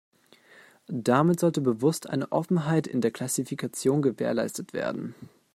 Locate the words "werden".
4.73-5.13